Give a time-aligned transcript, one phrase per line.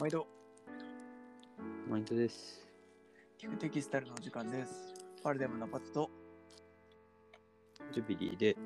[0.00, 0.26] 毎度、
[1.88, 2.66] マインドです。
[3.40, 4.92] 聞くテキスタイルのお時間です。
[5.22, 6.10] パルデムのパツと
[7.92, 8.56] ジュビリーで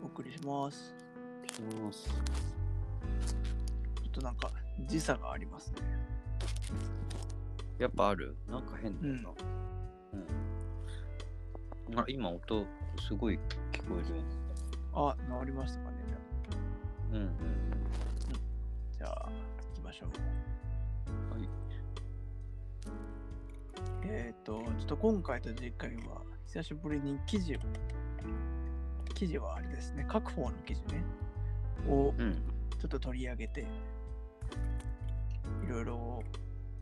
[0.00, 0.94] お送りします。
[1.48, 2.08] 来ます。
[2.08, 2.12] ちょ
[4.06, 4.52] っとなんか
[4.86, 5.78] 時差がありますね。
[7.76, 8.36] やっぱある？
[8.48, 9.30] なんか変だよな。
[11.90, 11.98] うん。
[11.98, 12.64] あ今音
[13.08, 13.40] すごい
[13.72, 14.22] 聞こえるよ
[14.94, 15.96] あ、治りましたかね。
[16.06, 16.20] じゃあ
[17.10, 17.18] うに。
[17.18, 17.30] うん
[18.96, 19.30] じゃあ、
[19.86, 20.08] ましょう。
[21.34, 21.40] うん。
[21.40, 21.48] はい。
[24.04, 27.58] えっ、と、ちょっと今回と次回は、久しぶりに記事を、
[29.14, 31.04] 記事はあれですね、各方の記事ね、
[31.88, 32.34] をうん。
[32.78, 33.64] ちょっと取り上げて、い
[35.68, 35.94] ろいろ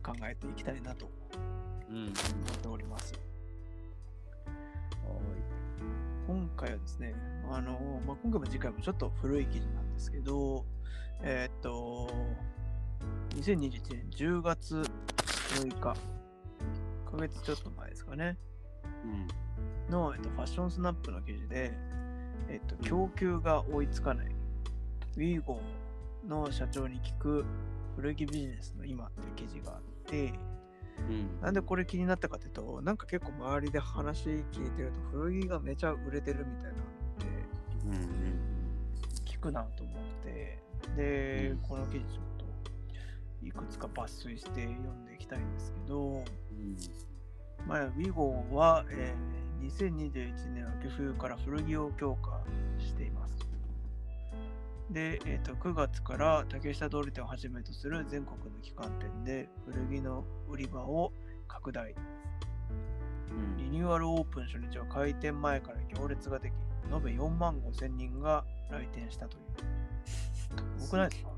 [0.03, 1.09] 考えていきたいなと
[1.89, 2.05] うん。
[2.05, 2.13] 思っ
[2.61, 3.13] ております。
[6.27, 7.13] 今回はですね、
[7.51, 10.65] あの、まあ、今回も次回もちょっと古い記事なんですけど、
[11.21, 12.09] えーっと、
[13.35, 15.95] 2021年10月6日、1ヶ
[17.17, 18.37] 月ちょっと前ですかね、
[19.03, 19.91] うん。
[19.91, 21.73] の、えっと、ファッションスナップの記事で、
[22.47, 24.27] えっと、供給が追いつかない、
[25.17, 27.45] ウィーゴーの社長に聞く
[27.97, 30.33] 古着ビジネスの今っていう記事があって、
[31.09, 31.41] うん。
[31.41, 36.77] なんでこれ気になったかっていうと、なんか結構周りで話聞いてると、古着がめちゃ売れてるみたいなのっ
[37.19, 37.35] て。
[39.25, 40.59] 聞くなと思って、
[40.95, 42.19] で、うんこの記事
[43.45, 46.25] いくつか抜粋して読んでいきたいんですけど、うん。
[47.67, 52.43] まあ、ウィゴーは、えー2021年秋冬から古着を強化
[52.77, 53.33] しています。
[54.91, 61.11] で、えーと9月から竹下通り店をはじめとする全国の旗艦店で古着の売り場を
[61.47, 61.95] 拡大。
[63.31, 63.57] うん。
[63.57, 66.53] リニューアルオープン初日は開店前から行列ができ、
[66.93, 69.43] 延べ4万5千人が来店したという。
[70.77, 71.29] すごくないですか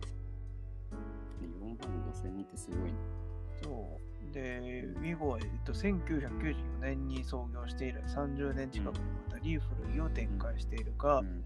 [1.82, 2.92] 万5千人ってすごい。
[3.64, 4.34] そう。
[4.34, 11.44] で、ウィゴーは、えっと、1994年に創業して以来30年近くにわたり古着を展開しているが、うん。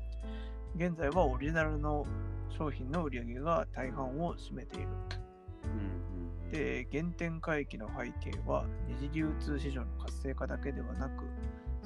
[0.75, 2.06] 現在はオリジナルの
[2.50, 4.88] 商品の売り上げが大半を占めている。
[6.52, 11.24] で、原点回帰の背景は二次流通市場の活性化だけではなく、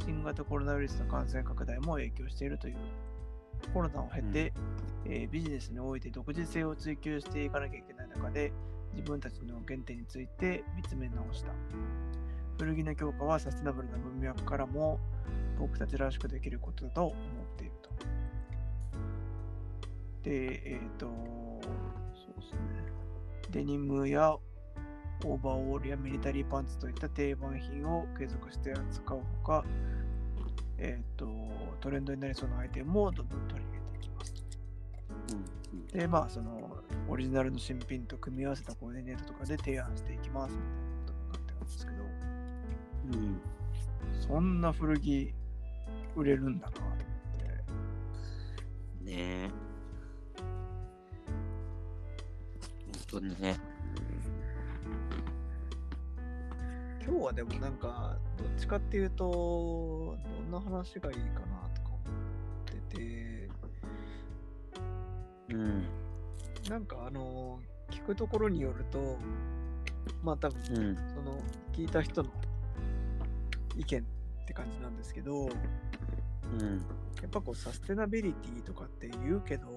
[0.03, 2.75] 新型コロナウイルスの感染拡大も影響しているという。
[3.73, 4.53] コロナを経て、
[5.05, 8.51] えービジネスにおいて独自性を追求していかなきゃいけない中で、
[8.93, 11.51] 自分たちの原点について見つめ直した。
[12.57, 14.99] 古着の強化はサステナブルな文脈からも
[15.59, 17.15] 僕たちらしくできることだと思っ
[17.57, 17.89] ていると。
[20.23, 21.11] で、えっ、と、そ
[22.31, 22.59] うですね。
[23.51, 24.37] デニムや
[25.23, 29.65] オーバーオールやミリタリーパンツといった定番品を継続して扱うほか、
[30.77, 31.27] えっ、と、
[31.79, 34.33] トレンドになりそうなアイテムもどんどん取り入れていきます。
[35.31, 35.87] うん。
[35.87, 36.77] で、まあ、その、
[37.07, 43.41] オリジナルの新品と組み合わせたコーディネートとかで提案していきますみたいなことが書いてあるんですけど、うん。
[44.19, 45.33] そんな古着
[46.15, 47.05] 売れるんだなと思って、
[49.03, 49.49] ねえ。
[53.09, 53.74] 本当にね。
[57.07, 63.49] 今日はでもなんか、どっちかっていうと、どんな話がいいかなとか思ってて、
[65.51, 65.85] うん。
[66.67, 67.59] なんかあの、
[67.91, 69.19] 聞くところによると、
[70.23, 70.95] まあ多分、うん。
[70.95, 71.39] その、
[71.73, 72.29] 聞いた人の
[73.77, 74.03] 意見っ
[74.47, 75.49] て感じなんですけど、うん。
[77.21, 79.67] やっぱこうサステナビリティとかって言うけど、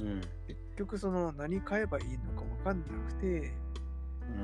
[0.00, 0.20] うん。
[0.48, 3.52] 結局その何買えばいいのか分かんなくて、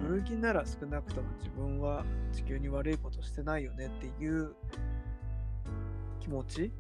[0.07, 4.55] 古着なら少なくとも自分は地球に悪いことしてないよねっていう
[6.21, 6.73] 気持ち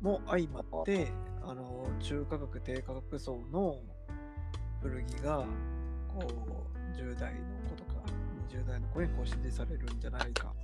[0.00, 1.08] も相まって、
[1.42, 3.76] あの、中価格低価格層の
[4.82, 5.44] 古着が、
[6.08, 8.02] こう、10代の子とか
[8.50, 10.54] 20代の子にこう支持されるんじゃないか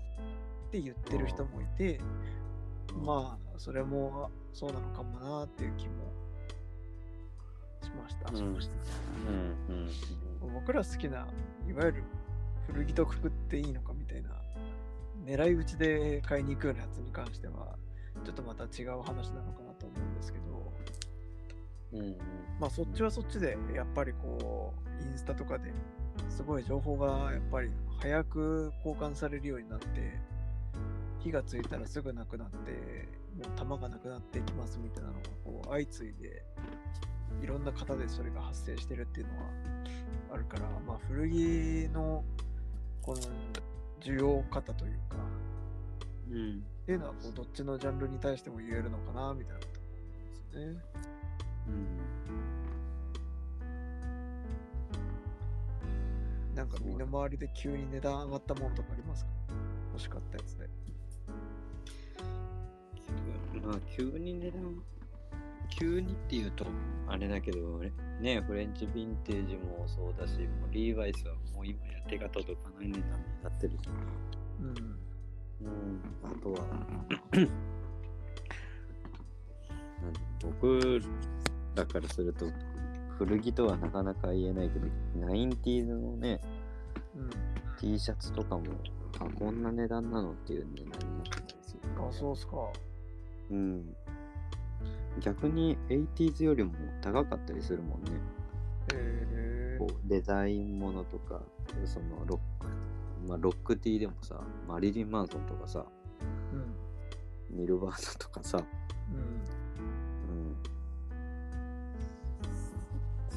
[0.69, 2.01] って言ってる人もいて、
[3.05, 6.13] まあ、それもそうなのかもなっていう気も
[7.83, 8.31] しました。
[8.31, 8.75] うんしました
[9.29, 9.37] うん。
[9.69, 9.89] うん。
[10.55, 11.27] 僕ら好きな
[11.69, 12.05] いわゆる
[12.67, 14.31] 古着とくくっていいのかみたいな
[15.25, 17.77] 狙い撃ちで買いに行くようなやつに関しては
[18.25, 20.73] ちょっとまた違う話なのかなと思うんですけど
[21.93, 22.17] うん。
[22.61, 25.73] まあそっちはそっちでやっぱりこうインスタとかで
[26.29, 29.87] すごい情報がやっぱり早く交換されるようになって
[31.21, 36.45] 火がついたらすぐなくなってもう弾がなくなっていきますみたいなのがこう相次いで
[37.43, 39.43] いろんな方でそれが発生してるっていうのは
[40.33, 42.25] あるから、まあ、古着の
[43.03, 43.21] この
[44.01, 45.17] 需要方というか
[46.31, 46.59] うん。
[46.83, 50.81] っていうのはこうどっちのジャンルに対しても言えるのかなみたいなこと思うんですよね。
[51.69, 51.71] う
[56.53, 56.55] ん。
[56.55, 59.31] なんか身の回りで急に値段上がったものとかありますか？
[59.93, 60.69] 欲しかったやつで。
[63.67, 64.83] まあ、急に値段、
[65.67, 66.67] 急にっていうと、
[67.09, 67.81] あれだけど、
[68.21, 73.07] ね、フレンチヴィンテージもそうだし、もうリーバイスはもう今や手が届かない値段に
[73.43, 74.67] なってるじゃん。
[74.67, 74.99] うん。
[75.59, 76.59] うん、あとは、
[80.43, 81.01] 僕
[81.75, 82.47] だからすると、
[83.19, 84.87] 古着とはなかなか言えないけど、
[85.17, 86.41] 90s のね、
[87.17, 87.31] うん。
[87.79, 88.65] T シャツとかも、
[89.19, 91.81] あ、こんな値段なのっていう値段になってたりする。
[91.99, 92.57] あ、そうっすか。
[93.51, 93.97] うん。
[95.21, 98.11] 逆に 80s よりも高かったりするもんね。
[99.79, 101.41] こうデザインものとか、
[101.85, 102.67] そのロック、
[103.29, 105.85] まあロック T でもさ、マリリン・マンソンとかさ、
[106.53, 107.57] うん。
[107.59, 108.63] ニルバーナとかさ、
[109.11, 109.17] うん。
[109.19, 109.21] う
[110.51, 110.57] ん。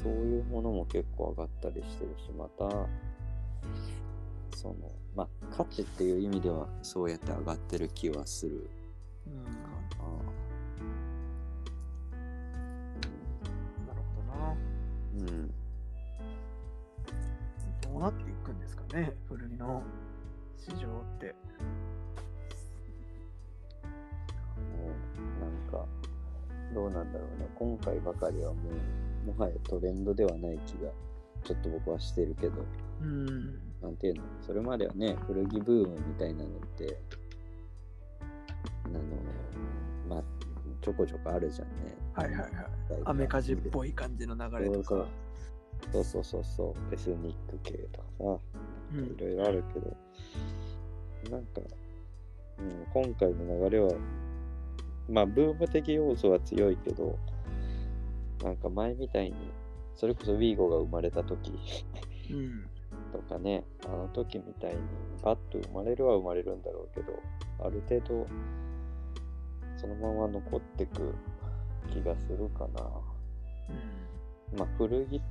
[0.02, 2.68] そういうものも結構上がったりしてるし、また、
[4.56, 4.76] その、
[5.14, 8.70] まあ価値っていう意味ではそうやって上がってる気はする
[9.26, 9.44] うん。
[9.44, 10.16] かな。
[10.16, 10.19] な
[15.18, 15.28] うん。
[15.28, 15.54] うん
[17.82, 19.82] どうなっていくんですかね、古着の
[20.56, 21.34] 市場って。
[25.40, 25.86] なんか
[26.74, 28.60] どうなんだろうね今回ばかりはも
[29.26, 30.90] うもはやトレンドではない気が
[31.44, 32.64] ちょっと僕はしてるけど
[33.02, 33.36] うん。
[33.82, 34.22] なんていうの？
[34.46, 37.00] それまではね古着ブームみたいなのって
[38.84, 39.00] あの
[40.08, 40.22] まあ
[40.80, 41.96] ちょこちょこあるじゃんね。
[42.14, 42.50] はいはいはい。
[43.04, 45.06] アメカジっぽい感じの流れとか。
[45.92, 46.94] そうそうそうそう。
[46.94, 48.24] エスニック系とかさ。
[48.94, 49.04] うん。
[49.06, 49.96] いろいろあるけど、
[51.30, 51.60] なんか、
[52.58, 53.92] うん、今回の流れは、
[55.08, 57.18] まあ、ブーム的要素は強いけど、
[58.42, 59.34] なんか前みたいに、
[59.94, 61.52] それこそウィーゴが生まれた時
[62.30, 62.66] うん。
[63.12, 64.78] とかね、あの時みたいに、
[65.22, 67.12] バッと生まれるは生まれるんだろうけど、
[67.60, 68.26] ある程度、
[69.80, 71.14] そのまま残ってく
[71.90, 72.82] 気がするかな。
[74.58, 75.22] まあ、古着、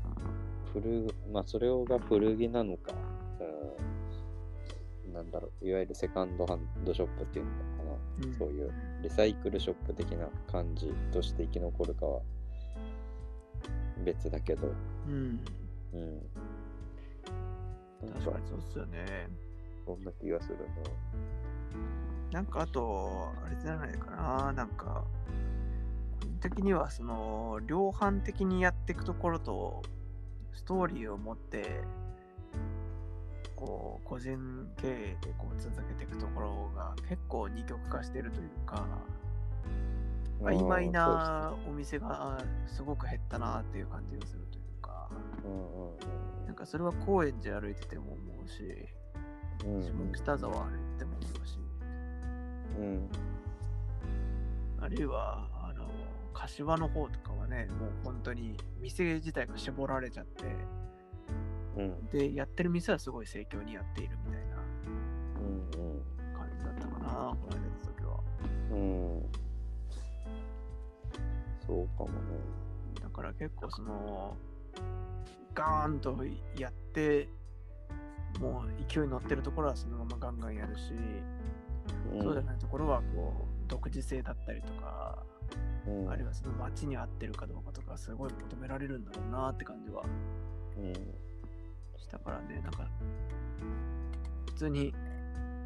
[0.73, 2.93] 古、まあ、それが古着なのか、
[5.05, 8.71] うん、なんだろう、いわゆるセカンドハンドショップっていうのかな、うんそういう
[9.03, 12.21] リサイクルショップ的な感じとして生き残るかは
[14.03, 14.73] 別だけど、
[15.07, 15.39] うん。
[15.93, 16.21] うん。
[18.13, 19.29] 確かに、そうっすよね。
[19.85, 20.63] そんな気がするな
[22.41, 25.03] んかあと、あれじゃないかな、なんか、
[26.21, 29.81] 個人的にはその、量販的にやっていくところと、
[30.53, 31.81] ストーリーを持って、
[33.55, 34.37] こう、個人
[34.77, 40.49] 経営でこう続けていくところが結構二極化してるというか、な。
[40.51, 45.09] 曖昧あなお店がすごく減ったなっていう感じがするというか、
[46.45, 48.87] なんかそれは高円寺歩いてても思うし、
[49.59, 51.58] 下北沢歩いてても思うし、
[52.79, 53.09] うん。
[54.79, 55.85] あるいは、あの、
[56.33, 60.45] 柏の方とかはね、もう本当に店自体が絞られちゃって、
[61.75, 62.05] うん。
[62.07, 64.57] で、やってる店はすごい盛況にやっているみたいな
[65.37, 65.55] うん。
[65.55, 66.01] うん。
[66.33, 68.19] 感じだったかな、この間行った時は。
[68.71, 69.25] うん。
[71.67, 72.13] そうかもね。
[73.01, 74.37] だから結構その、
[75.53, 76.17] ガーンと
[76.57, 77.27] やって、
[78.39, 80.93] もう勢い乗ってるところはそのままガンガンやるし、
[82.13, 82.21] うん。
[82.21, 85.23] そうじゃないところはこう、独自性だったりとか、
[85.87, 86.09] うん。
[86.09, 90.03] あるいはその街に合ってるかどうかとか、すごい求められるんだろうなって感じは
[90.77, 90.93] うん
[91.99, 92.87] したからね、なんか、
[94.47, 94.93] 普通に、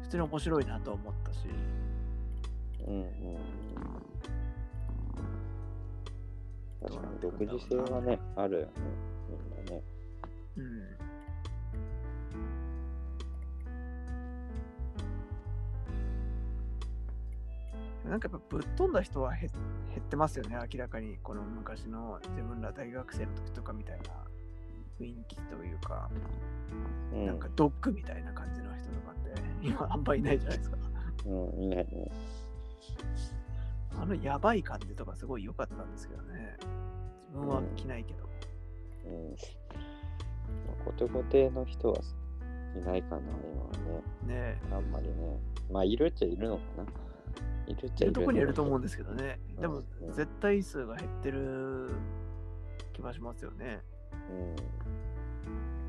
[0.02, 1.46] 普通に面白いなと思ったし、
[2.86, 3.38] うんうん。
[6.82, 8.72] 確かに独自性はね、あるよね、
[9.30, 9.82] みんなね。
[10.56, 11.13] うん。
[18.04, 19.50] なんかやっぱぶっ飛んだ人は減
[19.94, 21.18] 減ってますよね、明らかに。
[21.22, 24.04] この昔の自分ら大学生の時とかみたいな
[25.00, 26.10] 雰囲気というか、
[27.12, 30.76] うん、なんかドッグみたいな感じの人とかって、今あんまいないじゃないですか。
[31.26, 32.10] うん、いないね。
[33.96, 36.56] あのやばい感じとかすごい良かったんですけどね。
[37.28, 38.28] 自分は着ないけど。
[39.06, 39.30] うん。
[39.30, 42.00] まあコテコテの人は
[42.76, 43.70] いないかな、今は
[44.26, 44.34] ね。
[44.34, 45.38] ねあんまりね。
[45.70, 47.03] まあ、いるっちゃいるのかな。
[47.66, 49.38] いるっちゃいるとこにいると思うんでですけどね。
[49.60, 51.90] でもうん絶対数が減ってる
[52.92, 53.82] 気がしますよね。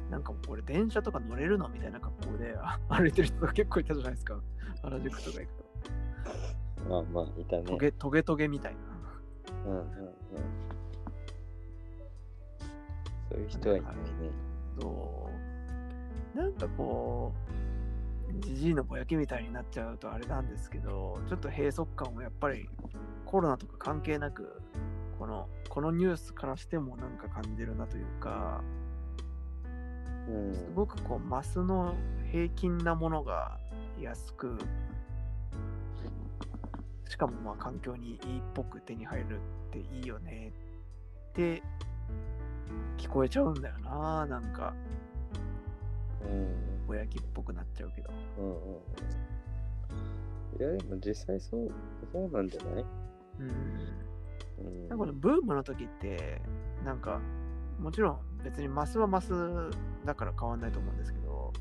[0.09, 4.39] なんかこれ電車とか乗れるのみたいな格好であ 歩いてる人が結構いたじゃないですか。
[4.81, 5.65] 原宿とか行くと。
[6.83, 6.89] うん。
[6.89, 7.63] まあまあ、いたね。
[7.63, 8.79] トゲトゲトゲみたいな。
[9.65, 9.85] うんうんうん。
[13.29, 14.01] そういう人はいないね。
[14.79, 15.29] そ
[16.35, 16.37] う。
[16.37, 17.64] なんかこう、
[18.39, 22.67] じじいのぼやきみたいになっちゃうとあれなんですけど、ちょっと閉塞感をやっぱり
[23.25, 24.61] コロナとか関係なく、
[25.19, 28.61] このこのニュースからしてもなんか感じるなというか、
[30.27, 30.53] うん。
[30.53, 31.95] すごくこうマスの
[32.31, 33.57] 平均なものが
[33.99, 34.57] 安く
[37.07, 38.19] しかもまあ環境にいいっ
[38.53, 39.39] ぽく手に入る
[39.69, 40.51] っていいよね
[41.29, 41.63] って
[42.97, 44.73] 聞こえちゃうんだよななんか
[46.23, 46.74] うん。
[46.87, 48.09] ぼやきっぽくなっちゃうけど。
[48.39, 48.79] うんうんうん。
[50.59, 51.71] いや、でも実際そう、
[52.11, 52.85] そうなんじゃない？
[53.39, 53.49] うん。
[54.67, 54.87] うん。
[54.89, 56.41] なんかこのブームの時って
[56.83, 57.19] なんか
[57.79, 59.33] もちろん別にマスはマス
[60.05, 61.51] だから変わんないと思うんですけど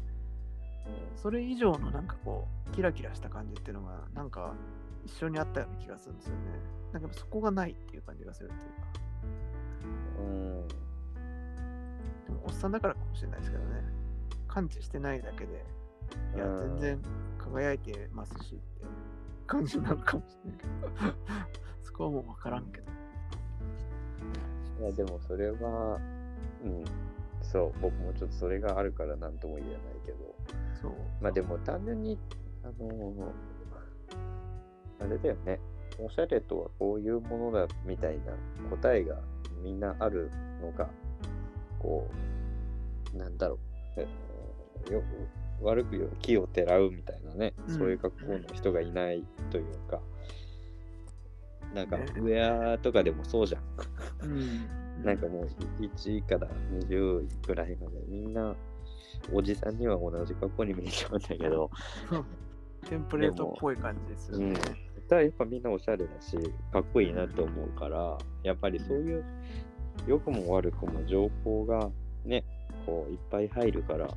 [1.16, 4.54] それ以上のなんかこうキラキラした感じっていうのがなんか
[5.04, 6.40] 一緒にあったような気がするんですよね。
[6.92, 8.86] なんかそこがないっていう感じがするっていうか。
[10.20, 10.68] うん。
[10.68, 10.74] で
[12.32, 13.82] もおっさんだからかもしれないですけどね
[14.54, 15.64] 感知してないだけで
[16.36, 17.02] いやうん全然
[17.38, 18.86] 輝いてますしって
[19.46, 21.14] 感じなのかもしれないけど
[21.82, 22.94] そこはもう分からんけど
[24.80, 26.00] いや、でもそれは、
[26.64, 26.84] うん。
[27.42, 30.34] そう、僕もちょっとそれがあるから何とも言えないけど。
[30.80, 32.18] そうまあでも単純に、
[32.62, 33.32] あのー
[35.00, 35.60] あれだよね。
[35.98, 38.32] おしゃれとはこういうものだみたいな
[38.70, 39.16] 答えが
[39.62, 40.30] みんなある
[40.60, 40.88] のが、
[41.78, 42.08] こ
[43.14, 43.58] う、なんだろ
[43.96, 44.00] う。
[44.86, 47.74] えーよく悪く木をてらうみたいなね、うん。
[47.74, 50.00] そういう格好の人がいないというか、
[51.74, 52.06] なんかね。
[52.16, 53.62] ウェアとかでもそうじゃん。
[54.22, 55.04] うん。
[55.04, 55.48] なんかもう
[55.82, 56.48] 1位から
[56.88, 58.54] 20位くらいまでみんな
[59.32, 61.70] おじさんには同じ格好に見えちゃうんだけど、
[62.88, 64.46] テンプレートっぽい感じですよね。
[64.46, 64.54] うん、
[65.08, 66.36] ただやっぱみんなおしゃれだし
[66.72, 69.24] かっこいいなと思うからやっぱりそういう
[70.06, 71.90] 良くも悪くも情報が
[72.24, 72.44] ね
[72.86, 74.08] こういっぱい入るから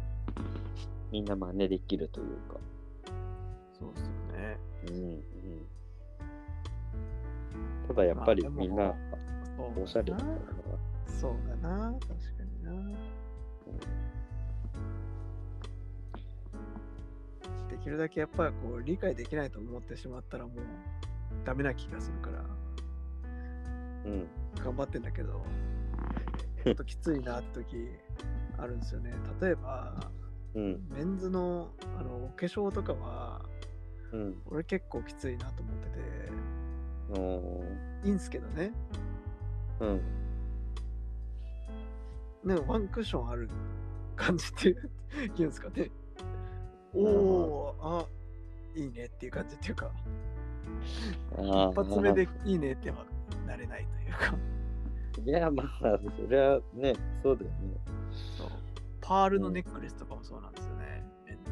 [1.11, 2.57] みんな真似できるというか、
[3.79, 4.57] そうですよね。
[4.87, 5.23] うんうん、
[7.87, 8.93] ただやっぱりみんな
[9.75, 10.29] おしゃれだから
[11.05, 11.93] そうだな。
[11.93, 12.71] 確かにな。
[17.69, 20.55] できるだけやっぱりこう理解できないと思ってしまったらもう
[21.45, 22.43] ダメな気がするから。
[24.05, 24.27] うん。
[24.63, 25.41] 頑張ってんだけど
[26.63, 27.89] ちょっときついなって時
[28.57, 29.13] あるんですよね。
[29.39, 30.11] 例えば
[30.57, 30.87] うん。
[30.89, 33.41] メンズのあのお化粧とかは
[34.11, 34.41] うん。
[34.47, 37.21] 俺結構きついなと思ってて。
[37.21, 38.07] おー。
[38.07, 38.71] いいんすけどね。
[39.79, 40.01] うん。
[42.43, 43.49] ねワンクッションある
[44.15, 45.91] 感じっていう 言うんですかね。
[46.93, 48.07] おおあ
[48.75, 49.91] いいねっていう感じっていうか
[51.37, 53.05] 一発目でいいねっては
[53.45, 54.35] なれないというか
[55.23, 58.66] いや、まあ、そりゃね、そうだよね。
[59.07, 61.51] そうパールのネックレスとかもそうなんですよね、メンズ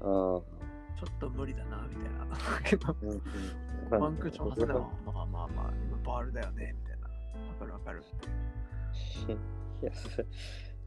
[0.00, 0.36] の。
[0.36, 0.58] ああ。
[0.98, 2.26] ちょっと無理だなみたいな。
[3.02, 4.02] うんうん。
[4.02, 7.08] ワンクッション外れはまあまあまあ今パールだよねみたいな。
[7.48, 8.02] わかるわかる。
[9.82, 10.26] いや、それ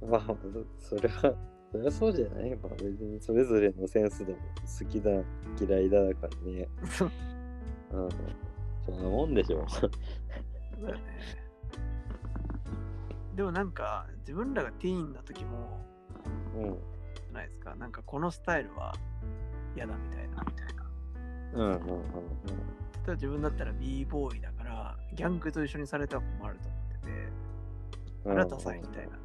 [0.01, 0.35] まあ、
[0.79, 1.35] それは、
[1.71, 2.49] それはそうじゃない。
[2.57, 5.11] まあ別にそれぞれのセンスでも好きだ、
[5.59, 6.67] 嫌いだだからね。
[6.89, 7.11] そう。
[7.93, 8.09] うん。
[8.85, 9.65] そんなもんでしょ。
[10.81, 11.50] だよね
[13.41, 15.83] でもなんか自分らがティーンの時も
[16.55, 17.33] うん。
[17.33, 17.73] ないですか。
[17.73, 18.93] なんかこのスタイルは
[19.75, 20.43] 嫌だみたいな。
[20.43, 20.83] みたいな
[21.53, 21.79] うんうんうん。
[21.79, 21.87] 例
[23.05, 27.09] えば自分だったら b ボーイだからギャングと一緒にされては困ると思ってて
[28.25, 28.31] うん。
[28.33, 29.17] あれはダサいみたいな。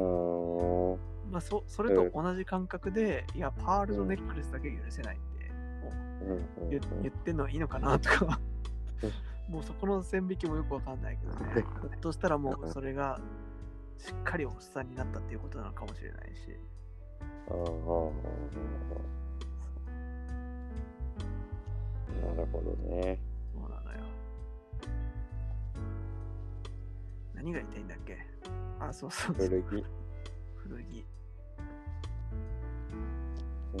[0.00, 0.94] うん。
[0.94, 0.96] あ
[1.30, 5.52] まあそそれと同じ感覚で、いやパールのネックレスだけ許せないって、
[6.60, 6.70] うん。
[6.70, 8.40] 言ってんのはいいのかなとか
[9.48, 11.38] もうそこの線引きもよくわかんないけどね。
[11.54, 13.18] ひょっとしたらもうそれが
[13.96, 16.54] しっかりおっさんになったっていうことなのかもしれないし。
[17.48, 17.54] ああ。
[17.54, 17.60] な
[22.34, 23.18] るほどね。
[23.54, 24.00] そうなのよ。
[27.34, 28.18] 何が言いたいんだっけ？
[28.80, 29.48] あそうそうそう。
[29.48, 29.86] 古着。
[30.56, 31.06] 古着。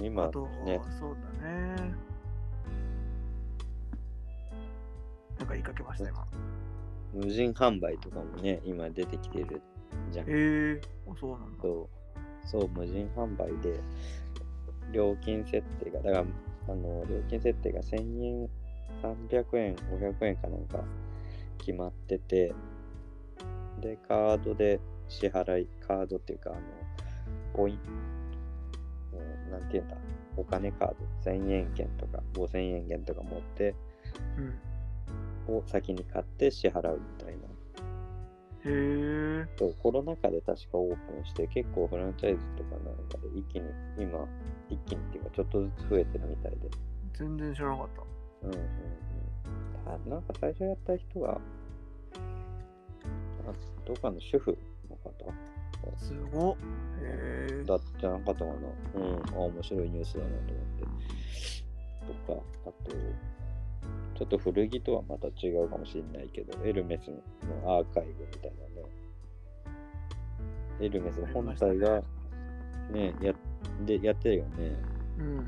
[0.00, 1.76] 今あと、ね、そうだね
[5.38, 6.26] なんか言いかけました今。
[7.14, 9.62] 無人販売とかもね、今出てきてる
[10.10, 10.26] じゃん。
[10.26, 11.62] へえあそうなんだ。
[11.62, 11.88] そ
[12.46, 13.80] う、そう、無人販売で、
[14.92, 16.24] 料金設定が、だから、
[16.68, 18.48] あの、料金設定が1000円、
[19.02, 20.84] 300円、500円かなんか
[21.58, 22.54] 決まってて、
[23.80, 26.60] で、カードで支払い、カードっていうか、あの、
[27.54, 29.96] ポイント、うんなんていうんだ、
[30.36, 33.74] お金カード、1000円券とか5000円券とか持って、
[34.36, 34.58] うん
[35.52, 37.42] を先に買って支払うみたいな
[38.64, 38.70] へ
[39.42, 39.46] え。
[39.58, 43.66] そうコロナ禍で確かオープンして結構フランチャイズとかなんかで一気に
[43.98, 44.26] 今
[44.68, 46.58] 一気にっていうかちょっとずつ増えてるみたいで
[47.18, 48.02] 全然知らなかった。
[48.48, 48.66] うんうんうん
[49.84, 51.38] たなんか最初やった人があ
[53.86, 54.58] どっかの主婦
[54.90, 55.32] の方？
[55.96, 56.54] すごっ。
[56.54, 57.64] へえ。
[57.64, 58.52] だじゃなかったかな
[58.94, 60.84] うんあ面白いニュースだなと思って
[62.26, 62.96] とかあと
[64.18, 68.88] ちょっと古着とはまた違うかもしれないけどエルメスのアーカイブみたいなね。
[70.80, 72.02] エルメスの本体が
[72.90, 73.32] ねや
[73.86, 74.76] でやってるよね。
[75.18, 75.22] う。
[75.22, 75.46] ん。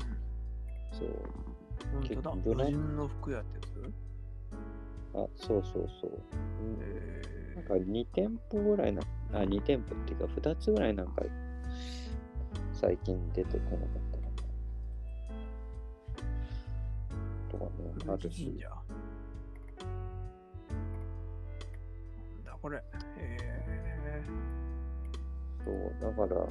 [0.93, 2.01] そう。
[2.07, 3.93] 結構無人の服屋ってやつ
[5.15, 6.11] あそうそうそう。
[6.81, 9.01] へなんか2店舗ぐらいな、
[9.33, 11.23] あ、2店舗っていうか2つぐらいなんか
[12.71, 14.10] 最近出てこなかった
[18.07, 18.45] あるし。
[18.45, 18.51] な
[22.41, 22.77] んだこれ。
[22.77, 22.81] へ
[23.17, 23.51] え。
[25.63, 26.41] そう、だから、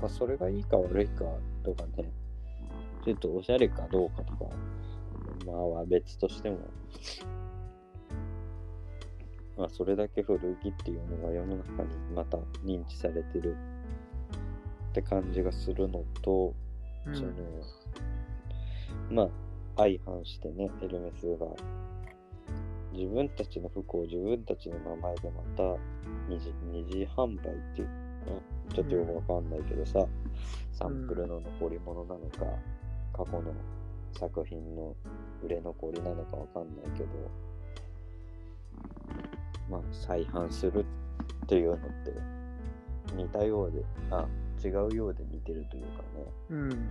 [0.00, 1.24] まあ、それがいいか悪いか
[1.62, 2.10] とかね、
[3.04, 4.38] ちょっとおしゃれかどうかとか、
[5.46, 6.58] まあは別としても、
[9.56, 13.56] まあそれだけ古着っていうのが世の中にまた認知されてる
[14.90, 16.54] って感じがするのと、
[17.06, 17.28] うんその、
[19.10, 19.28] まあ、
[19.76, 21.46] 相反してね、エルメスが、
[22.92, 25.62] 自分たちの服を自分たちの名前でまた
[26.28, 27.88] 二次二次販売っていう
[28.72, 30.06] ちょっとよくわかんないけどさ、
[30.72, 32.46] サンプルの残り物なのか、
[33.12, 33.52] 過去の
[34.18, 34.94] 作品の
[35.42, 37.08] 売れ残りなのかわかんないけど、
[39.70, 40.84] まあ、再販する
[41.44, 41.84] っていうのって
[43.14, 44.26] 似たようで、あ、
[44.64, 46.04] 違うようで似てるというかね。
[46.50, 46.88] うん。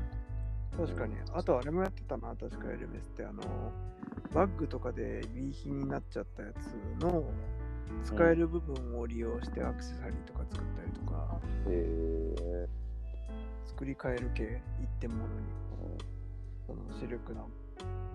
[0.78, 1.16] 確かに。
[1.34, 3.42] あとあれもやってたな、確かエルメスって、あの、
[4.34, 7.24] バッグとかで B 品になっちゃったやつの
[8.04, 12.68] 使える部分を利用してアクセサリーとか作ったりとか、へえ
[13.66, 15.64] 作り変える系、一点物に。
[16.66, 17.50] そのシルクの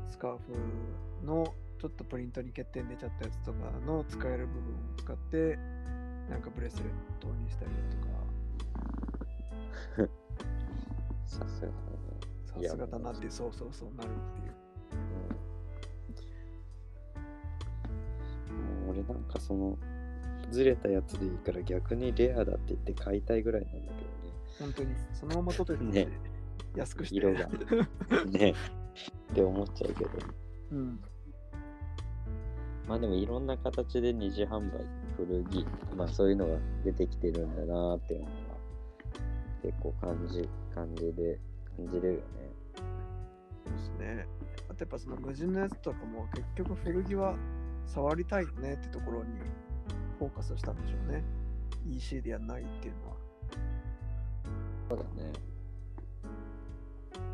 [0.09, 1.44] スカーフの
[1.79, 5.59] ちょっとプリントに欠点出ちゃったやつとかの使える部分を使って
[6.31, 6.85] なんかブレスレッ
[7.21, 7.77] トにしたりだ
[9.97, 10.09] とか
[11.25, 11.73] さすがだね。
[12.64, 14.55] さすがだなってそうそうそうなるっていう。
[18.85, 19.79] うん、俺なんかその、
[20.51, 23.94] ずれたやつでいいから逆にレアだって言って買いたいぐらいなんだけどね。
[24.59, 24.94] 本当に。
[25.12, 26.09] そのまま取ってね。
[26.75, 27.16] 安くして。
[27.16, 27.49] 色が。
[28.31, 28.55] ね。
[29.31, 30.11] って思っちゃうけど。
[30.73, 31.01] うん。
[32.88, 38.33] まあでもいろんな形で二次販売、古着、まあそういうのが出てきてるんだなっていうのが
[39.62, 41.38] 結構感じ、感じで、
[41.79, 42.25] 感じれるよね。
[43.64, 44.27] そうですね
[44.69, 47.37] あとやっぱその無人のやつとかも結局古着は
[47.87, 49.25] 触りたいよねってところに
[50.19, 51.25] フォーカスしたんでしょうね
[51.88, 53.17] EC でやんないっていうのは
[54.88, 55.33] そうだね。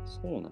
[0.05, 0.51] そうなんだよ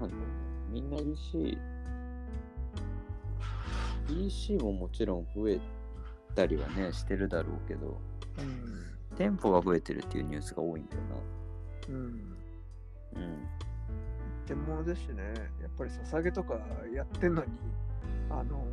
[0.00, 0.26] なんだよね。
[0.70, 1.58] みんな EC、
[4.08, 5.60] EC ももちろん増え
[6.34, 8.00] たりはね、してるだろうけど、
[8.38, 11.02] うん店舗が増えてるっていうニュースが多いんだよ
[11.88, 12.04] うん
[13.14, 13.20] な。
[13.20, 13.48] うん。
[14.44, 16.54] 一点物ですしね、やっぱり捧げとか
[16.94, 17.48] やってんのに、
[18.30, 18.64] あの、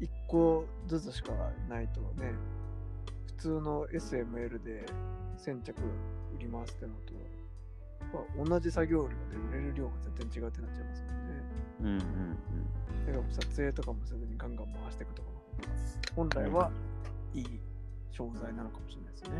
[0.00, 1.32] 1個ずつしか
[1.68, 2.32] ないとね、
[3.26, 4.86] 普通の SML で
[5.36, 7.12] 先着売りますってのと、
[8.36, 9.14] まあ、同じ作業量で
[9.50, 11.42] 売れる量が全然違うってなっちゃいますもんね。
[11.80, 12.36] うんうん
[13.06, 15.28] だから撮影とかもせずにガンガン回していくとか
[16.16, 16.72] 本来は
[17.34, 17.60] いい
[18.16, 19.30] 商材なのかもしれないですね。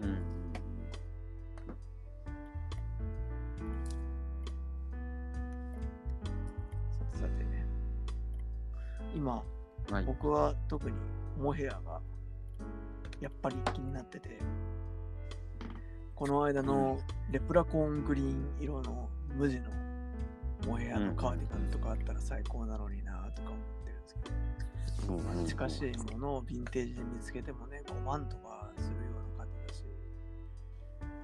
[0.00, 0.08] うん。
[0.08, 0.16] うん
[6.92, 7.30] さてさて、
[9.14, 9.42] 今、
[9.88, 9.94] うん。
[9.94, 10.04] はい。
[10.04, 10.96] 僕は特に
[11.38, 12.02] モヘアが
[13.20, 14.38] やっぱり気になってて
[16.14, 19.70] この間のレプラコーングリーン色の無地の
[20.66, 24.43] モヘアのカーディガンとかあったら最高なのになとか思ってるんですけど、まあ
[25.46, 29.84] 近しいものをヴィンテージで見つけてもね5万とかするような感じだし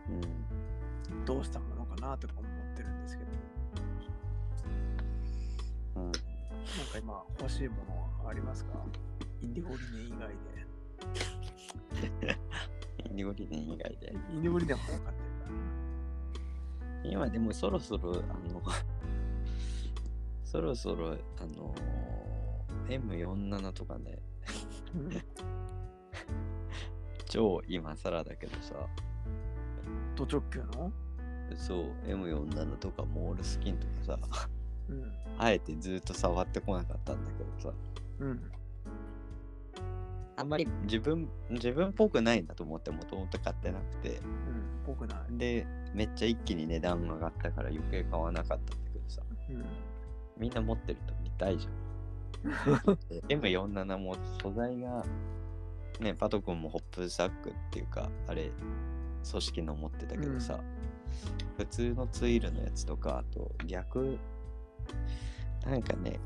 [0.09, 0.13] う
[1.15, 1.25] ん。
[1.25, 3.31] どうしたものかなとか思ってるんですけど
[5.97, 6.05] うん。
[6.05, 6.21] なんか
[7.03, 8.73] 今欲しいものはありますか？
[9.41, 10.37] インディゴリネ以外で
[13.09, 14.15] インディゴリネ以外で。
[14.33, 15.47] インディゴリネも分かってるか
[17.05, 18.63] ら今でもそろそろ、あの、
[20.45, 22.10] そろそろ、あのー、
[22.91, 24.19] M47 とかね、
[27.27, 28.75] 超今更だけどさ、
[30.17, 30.93] ド直球の？
[31.57, 34.19] そう、M47 とかモールスキンとかさ、
[34.89, 35.13] うん。
[35.39, 37.75] あえてずっと触ってこなかったんだけどさ、
[38.19, 38.51] うん。
[40.37, 44.23] あんまり自分自分っぽくないなと思ってもともと買ってなくてうん、
[44.87, 45.19] ぽくない。
[45.37, 49.65] でめっちゃ一気に値段が上がったから余計買わなかったんだけどさうん。
[50.39, 51.80] みんな持ってると見たいじゃんで
[53.29, 55.05] M47 も素材が
[56.01, 58.51] ねパト君もホップサックっていうかあれ
[59.29, 60.59] 組織の持ってたけどさ、
[61.59, 64.19] 普通のツイルのやつとかあと逆
[65.67, 66.19] なんかね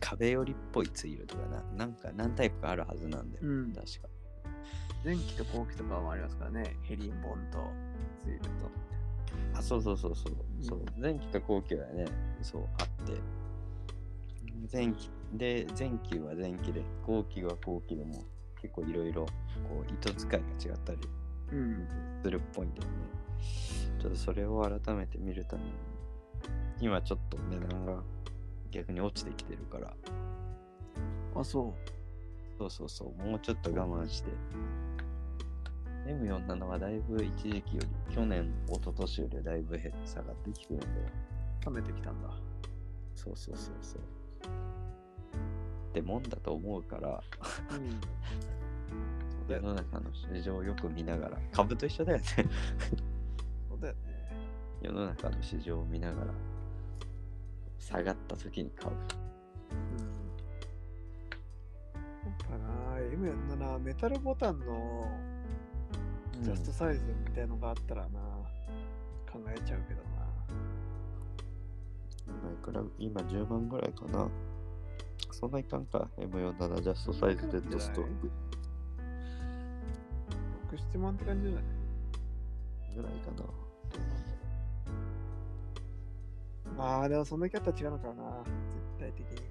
[0.00, 1.42] 壁寄りっぽいツイルとか
[1.76, 4.08] ななんか何タイプかあるはずなんだよ、うん確か
[5.04, 6.76] 前期と後期とかもありますからね。
[6.82, 7.58] ヘリンボンと
[8.22, 8.48] ツイルと。
[9.54, 12.04] あそうそうそうそう,、うんそう前期と後期はね
[12.42, 13.14] そうあって
[14.72, 18.22] 前期で前期は前期で後期は後期でも
[18.60, 20.98] 結構いろいろこう糸使いが違ったり
[21.52, 21.88] うん。
[22.22, 22.94] するっぽいんだよね
[24.00, 25.70] ちょっとそれを改めて見るために
[26.80, 28.02] 今ちょっと値段が
[28.70, 29.94] 逆に落ちてきてるから
[31.34, 31.74] あ、そ
[32.58, 34.30] そうそうそうもうちょっと我慢して
[36.06, 40.92] M47 はだいぶ一時期より去年一昨年よりはだいぶ減下がってきてるんだよ
[41.62, 41.64] う。
[41.64, 42.30] 貯めてきたんだ。
[43.14, 44.19] そうそうそうそう。
[44.48, 47.22] ってもんだと思うから、
[47.72, 48.00] うん。
[49.48, 52.24] 世よの中の市場をよく見ながら、株と一緒だよね。
[53.68, 54.00] そうだよね。
[54.80, 56.32] 世の中の市場を見ながら、
[57.78, 58.94] 下がった時に買う。
[58.94, 59.98] うん。
[62.22, 62.80] そうかな。
[62.98, 65.08] M47 メタルボタンの
[66.42, 68.20] ジャストサイズみたいのがあったらな、
[69.30, 70.09] 考えちゃうけど
[72.40, 72.48] な。
[72.48, 74.28] 今いくら今10万ぐらいかな。
[75.32, 78.30] そんないかんか、M47 ジャストサイズデッドストック
[80.76, 81.64] 6、7万って感じじゃない？
[82.96, 83.48] ぐらいかな。
[86.76, 88.14] まあ、でもそんだけあったら違うのかな。
[88.44, 88.54] 絶
[88.98, 89.46] 対的に。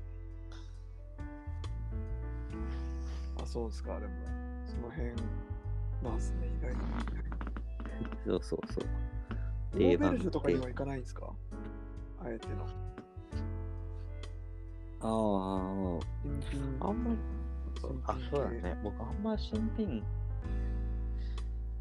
[3.41, 3.99] あ、そうですか。
[3.99, 4.13] でも、
[4.65, 5.09] その辺、
[6.03, 6.79] なんすね、意外に。
[8.25, 8.85] そうそうそう。
[9.75, 11.31] オーベルジュとかには行かないんですか？
[12.21, 12.65] あえての。
[15.01, 15.89] ああ。
[16.81, 17.17] あんまり
[17.81, 18.77] 新あ、そうだね。
[18.83, 20.03] 僕あんま新品、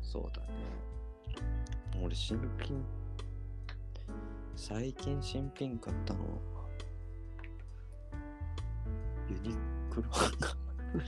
[0.00, 0.48] そうだね。
[2.02, 2.84] 俺新品、
[4.54, 6.20] 最近新品買ったの、
[9.28, 9.56] ユニ
[9.90, 10.30] クロか。
[10.94, 11.06] ユニ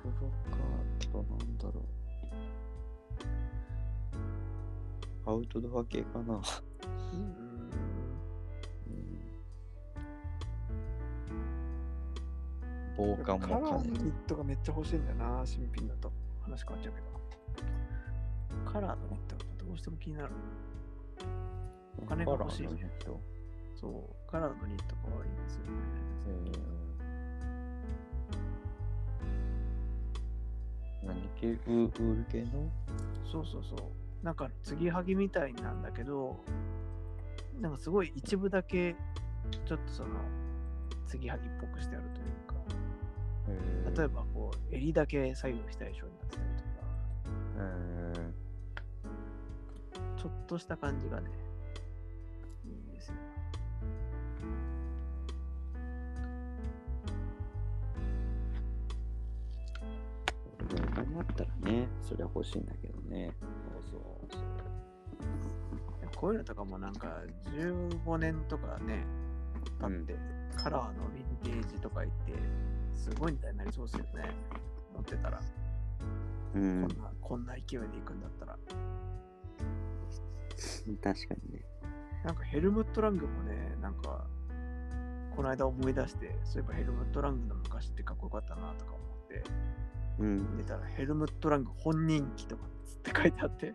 [0.00, 0.56] クロか、
[1.00, 1.72] あとなんだろ
[5.26, 5.30] う。
[5.30, 6.40] アウトドア系かな。
[7.12, 7.43] うん
[12.96, 16.12] 防寒カも兼ねてラーのニットがめっちゃ欲しいんだよな、新品だと。
[16.42, 18.72] 話変わっちゃうけど。
[18.72, 20.30] カラーのニットがどうしても気になる。
[22.02, 23.20] お金が欲しいカラーの人
[23.74, 25.70] そう、カラーのニット可愛いんですよね。
[31.02, 31.52] 何系？
[31.66, 32.70] ウウール系の？
[33.30, 33.78] そうそうそう。
[34.24, 36.36] なんか継ぎはぎみたいなんだけど、
[37.60, 38.96] なんかすごい一部だけ、
[39.66, 40.08] ちょっとその、
[41.06, 42.43] 継ぎはぎっぽくしてあるというか、
[43.46, 46.84] 例えばこう、襟だけ左右非対称になってたりとか、
[47.58, 48.34] うん
[50.16, 51.30] ちょっとした感じがね、
[52.64, 53.14] いいんですよ。
[60.60, 63.32] お金あったらねそれは欲しいんだけどね。
[63.90, 64.00] そう
[64.32, 64.44] そう。
[66.16, 67.20] こういうのとかもなんか
[67.54, 69.04] 15年とかね、
[69.78, 70.16] 経って、
[70.56, 72.32] カラーのヴィンテージとか言って、
[72.94, 74.30] すごいみたいになりそうですよね。
[74.94, 75.40] 持ってたら、
[76.54, 76.88] うん。
[76.88, 78.58] こんな、こんな勢いで行くんだったら。
[81.02, 81.64] 確かにね。
[82.24, 84.26] なんかヘルムット・ラングもね、なんか、
[85.36, 89.44] この間思い出して、そういえばヘルムット・ラングの昔ってかっこよかったなとか思って、
[90.20, 90.56] うん。
[90.56, 93.74] 見たらヘルムット・ラング本人機とかつって書いてあって、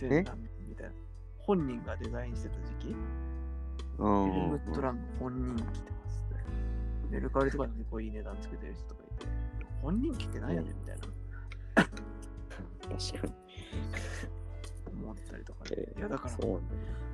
[0.00, 0.92] 2000何年みたいな。
[1.38, 2.96] 本人がデザインしてた時期、ヘル
[3.98, 6.01] ムット・ラング本人機とか
[7.12, 9.26] メルカリとかで結構いい値段つけてる人とかいて、
[9.82, 11.02] 本人機って何やねんみたいな。
[11.74, 11.92] 確
[13.20, 13.34] かに。
[15.02, 16.60] 思ったりとかね、えーいやだからそうね。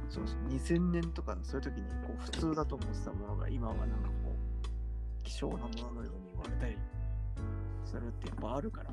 [0.09, 4.37] そうそう、2000年とかそういう時にこう普通だと思ってたものが今はなんかこ
[5.21, 6.79] う、希少なもののように言われたり
[7.85, 8.91] するってやっぱあるから、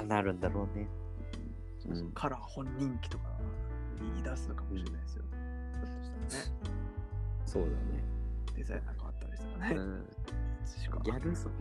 [0.00, 0.88] あなるんだろうね。
[1.78, 3.24] そうそうカラー本人気とか
[4.00, 5.24] 言い出すのかもしれないですよ。
[5.74, 6.52] ひょっとしたらね、
[7.44, 7.74] そうだね。
[8.56, 10.06] デザインが変わったりしたらね、うん。
[11.02, 11.52] ギャルソン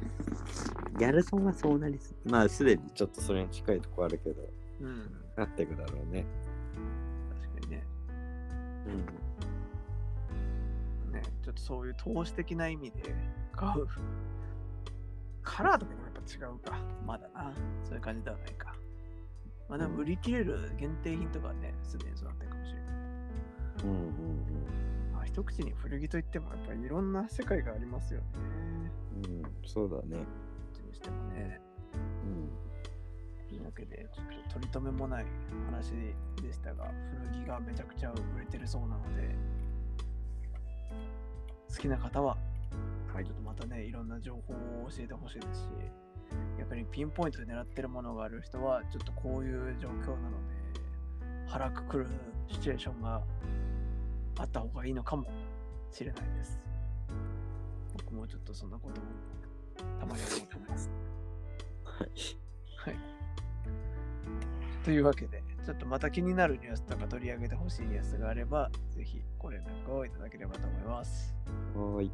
[0.98, 4.36] ギャルソンはそうなりすまあすでにちょっとそれに近いとこあるけど
[4.82, 6.26] うん、なっていくだろうね
[7.42, 7.84] 確かにね。
[8.88, 8.90] う
[11.10, 13.14] んね、ちょっとそういう投資的な意味で
[13.56, 13.88] 買う
[15.44, 16.80] カラーとかでもやっぱ違うか。
[17.06, 17.54] まだな。
[17.84, 18.74] そういう感じではないか。
[19.70, 22.84] まあでも売り切れる限定品とかはね、すでにそうなってるかもしれない。
[23.84, 24.02] うんうんまあ、
[25.34, 28.26] 一口に古着といってもやっぱりいろんな世界がありますよね。
[29.26, 29.36] うん。
[29.38, 30.04] うん、そうだね。
[30.12, 30.22] どっ
[30.72, 31.60] ちにしてもね。
[32.24, 33.48] うん。
[33.50, 35.26] というわけで、ちょっと取り留めもない
[35.66, 35.90] 話
[36.40, 36.92] でしたが、
[37.32, 39.36] 古着がめちゃくちゃ売れてるそうなので、
[41.68, 42.38] 好きな方は、
[43.12, 45.68] はいちょっとまたね、いろんな情報を教えてほしいですし、
[46.60, 50.54] 逆にピンポイントで狙ってるものがある人は、ちょっとこういう状況なので、
[51.48, 52.08] 腹くくる
[52.50, 53.24] シチュエーションが
[54.44, 55.26] あった方がいいのかも
[55.90, 56.60] しれないです。
[57.94, 60.90] 僕もちょっとそんなことをたまに思ってます。
[61.86, 62.10] はい。
[62.76, 63.00] はい。
[64.84, 71.34] というわけで、ちょっとまた気になるニュースとか取り上げてほしいニュースがあれば、ぜひご連絡をいただければと思います。
[71.74, 72.12] はーい。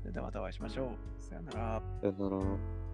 [0.00, 1.22] それではまたお会いしましょう。
[1.22, 1.82] さよなら。
[2.00, 2.87] さよなら。